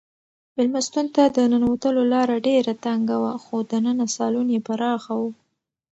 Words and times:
مېلمستون 0.55 1.05
ته 1.15 1.23
د 1.35 1.37
ننوتلو 1.51 2.01
لاره 2.13 2.35
ډېره 2.47 2.73
تنګه 2.85 3.15
وه 3.23 3.33
خو 3.43 3.55
دننه 3.71 4.05
سالون 4.15 4.47
یې 4.55 4.59
پراخه 4.67 5.13
و. 5.21 5.23